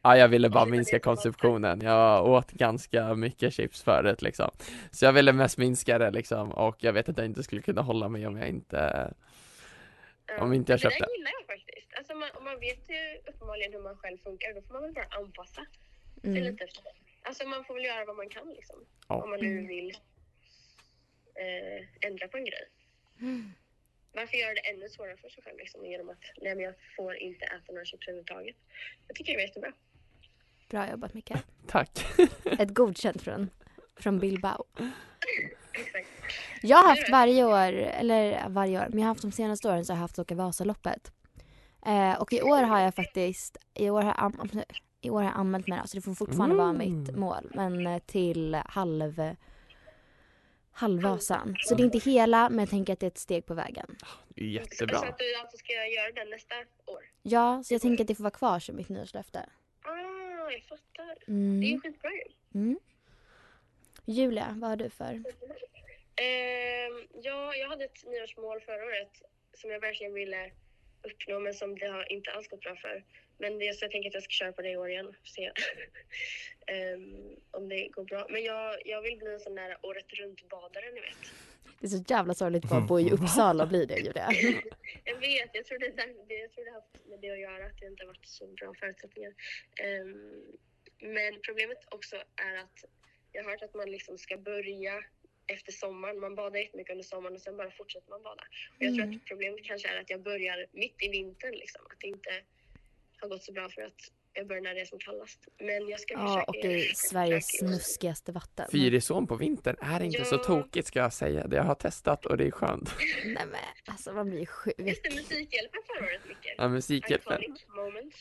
[0.03, 1.81] Ja, jag ville bara minska konsumtionen.
[1.81, 4.51] Jag åt ganska mycket chips förut liksom.
[4.91, 7.83] Så jag ville mest minska det liksom och jag vet att jag inte skulle kunna
[7.83, 9.13] hålla mig om jag inte
[10.41, 10.99] om inte jag det köpte.
[10.99, 11.89] där gillar jag faktiskt.
[11.99, 14.93] Alltså man, om man vet ju uppenbarligen hur man själv funkar då får man väl
[14.93, 15.67] bara anpassa sig
[16.25, 16.43] Mm.
[16.43, 16.91] lite efter det.
[17.23, 18.77] Alltså man får väl göra vad man kan liksom.
[19.09, 19.15] Ja.
[19.23, 19.91] Om man nu vill
[21.35, 22.67] eh, ändra på en grej.
[24.17, 27.17] Varför göra det ännu svårare för sig själv liksom, genom att nej, men jag får
[27.17, 28.57] inte äta några chips överhuvudtaget.
[29.07, 29.73] Jag tycker det är jättebra.
[30.71, 31.41] Bra jobbat Mikael.
[31.67, 31.91] Tack.
[32.59, 33.51] Ett godkänt från,
[34.01, 34.65] från Bilbao.
[36.63, 39.85] Jag har haft varje år, eller varje år, men jag har haft de senaste åren
[39.85, 41.13] så har jag haft åka Vasaloppet.
[41.87, 44.65] Eh, och i år har jag faktiskt, i år har jag, am-
[45.01, 46.79] i år har jag anmält mig så det får fortfarande vara Mm.
[47.03, 47.51] mitt mål.
[47.55, 49.21] Men eh, till halv,
[50.77, 51.57] halvvasan.
[51.61, 53.97] Så det är inte hela, men jag tänker att det är ett steg på vägen.
[54.29, 54.99] Det är jättebra.
[54.99, 56.55] Så att du alltså ska göra den nästa
[56.87, 57.03] år?
[57.23, 59.47] Ja, så jag tänker att det får vara kvar som mitt nyårslöfte.
[59.83, 61.17] Ah, jag fattar.
[61.29, 61.61] Mm.
[61.61, 62.61] Det är ju skitbra ju.
[62.61, 62.79] Mm.
[64.05, 65.13] Julia, vad har du för?
[66.17, 69.23] Ehm, ja, jag hade ett nyårsmål förra året
[69.55, 70.51] som jag verkligen ville
[71.07, 73.05] uppnå men som det har inte alls gått bra för.
[73.39, 75.07] Men det, så jag tänker att jag ska köra på det i år igen.
[75.07, 75.53] Får se
[76.67, 78.27] Ehm, om det går bra.
[78.31, 81.19] Men jag, jag vill bli en sån där året runt badare ni vet.
[81.81, 84.29] Det är så jävla sorgligt att bara bo i Uppsala och bli det Julia.
[85.05, 87.31] Jag vet, jag tror det, är där- det, jag tror det har haft med det
[87.31, 89.35] att göra att det inte har varit så bra förutsättningar.
[89.83, 90.43] Ehm,
[91.01, 92.17] men problemet också
[92.51, 92.85] är att
[93.33, 95.05] jag har hört att man liksom ska börja
[95.47, 96.21] efter sommaren.
[96.21, 98.43] Man badar jättemycket under sommaren och sen bara fortsätter man bada.
[98.77, 99.17] Och jag tror Mm.
[99.17, 101.87] att problemet kanske är att jag börjar mitt i vintern liksom.
[101.91, 102.31] Att det inte
[103.21, 104.01] har gått så bra för att
[104.37, 105.49] jag börjar när det är som kallast.
[105.59, 106.93] Men jag ska Ja, försöka och i.
[106.95, 108.67] Sveriges snuskigaste vatten.
[108.73, 110.39] Fyrisån på vintern är inte så Ja.
[110.45, 111.47] tokigt ska jag säga.
[111.47, 112.95] Det jag har testat och det är skönt.
[113.25, 114.75] Nej men alltså man blir sjuk.
[114.79, 116.55] Just det, Musikhjälpen förra året Micke.
[116.59, 117.43] Ja, Musikhjälpen.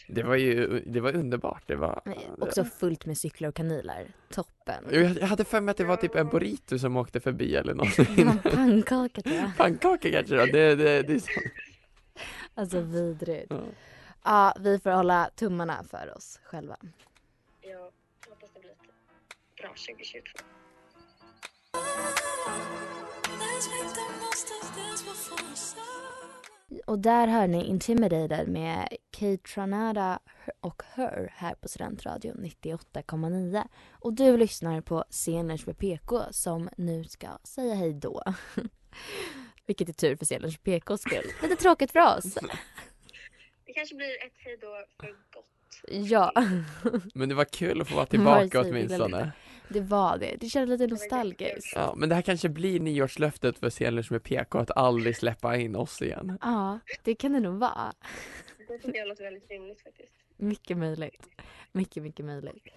[0.08, 1.63] Det var ju, det var underbart.
[1.67, 2.01] Det var...
[2.39, 4.08] Också fullt med cyklar och kaniler.
[4.30, 4.84] Toppen.
[4.91, 7.73] Jag jag hade för mig att det var typ en burrito som åkte förbi eller
[7.73, 7.95] något.
[8.43, 9.51] Pannkaka tror jag.
[9.58, 10.45] Pannkaka kanske då?
[10.45, 11.32] Det, det, det är så.
[12.54, 13.47] Alltså vidrigt.
[13.49, 13.63] Ja.
[14.28, 16.78] Ja, vi får hålla tummarna för oss själva.
[17.62, 17.80] Jag
[18.30, 18.78] hoppas det blir ett
[19.58, 20.40] bra 2022.
[26.86, 30.20] Och där hör ni Intimidated med Kate Tranada
[30.60, 33.64] och Her här på Studentradion 98,9.
[33.92, 38.24] Och du lyssnar på Sceners med PK som nu ska säga hej då.
[39.66, 41.32] Vilket är tur för Sceners PKs skull.
[41.42, 42.38] Lite tråkigt för oss.
[43.76, 45.46] Det kanske blir ett hej då för gott.
[46.10, 46.32] Ja.
[47.14, 49.32] Men det var kul att få vara tillbaka åtminstone.
[49.70, 50.36] Det var det.
[50.40, 51.74] Det kändes lite nostalgiskt.
[51.76, 55.76] Ja, men det här kanske blir nyårslöftet för Scenlunch med PK att aldrig släppa in
[55.76, 56.38] oss igen.
[56.42, 57.94] Ja, det kan det nog vara.
[58.68, 60.12] Det tycker jag låter väldigt rimligt faktiskt.
[60.38, 61.28] Mycket möjligt.
[61.72, 62.68] Mycket, mycket möjligt.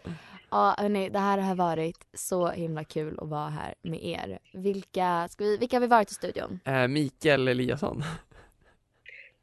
[0.51, 4.39] Ja, hörni, det här har varit så himla kul att vara här med er.
[4.53, 6.61] Vilka, ska vi, vilka har vi varit i studion?
[6.65, 8.05] Eh, Mikael Eliasson.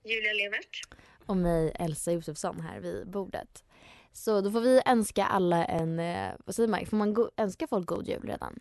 [0.04, 0.82] Julia Levert.
[1.26, 3.64] Och mig, Elsa Josefsson, här vid bordet.
[4.12, 7.68] Så då får vi önska alla en, eh, vad säger man, får man go- önska
[7.68, 8.60] folk god jul redan?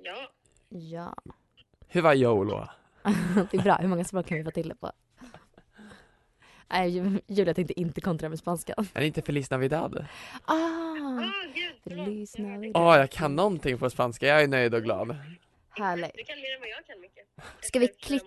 [0.00, 0.30] Ja.
[0.68, 1.14] Ja,
[1.88, 2.66] Hur var YOLO?
[3.50, 3.74] det är bra.
[3.76, 4.92] Hur många språk kan vi få till det på?
[6.72, 8.74] Nej, Julia tänkte inte kontra med spanska.
[8.94, 10.06] Är det inte Feliz Navidad?
[10.44, 10.54] Ah,
[11.84, 12.82] Feliz Navidad.
[12.82, 14.26] Ja, jag kan någonting på spanska.
[14.26, 15.16] Jag är nöjd och glad.
[15.70, 16.12] Härligt.
[16.16, 17.26] Du kan mer än vad jag kan mycket.
[17.60, 18.22] Ska vi, klick,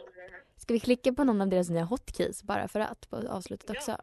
[0.64, 3.98] ska vi klicka på någon av deras nya hotkeys bara för att på avslutet också?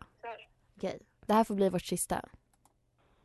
[0.76, 2.24] Okej, det här får bli vårt sista.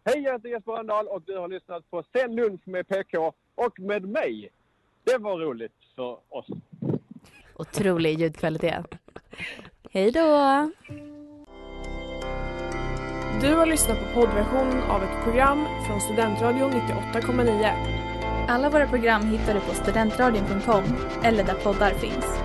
[0.05, 3.79] Hej, jag heter Jesper Rönndahl och du har lyssnat på Sen lunch med PK och
[3.79, 4.49] med mig.
[5.03, 6.47] Det var roligt för oss.
[7.55, 8.85] Otrolig ljudkvalitet.
[9.91, 10.71] Hej då!
[13.41, 18.47] Du har lyssnat på poddversionen av ett program från Studentradion 98,9.
[18.47, 20.83] Alla våra program hittar du på studentradion.com
[21.23, 22.44] eller där poddar finns.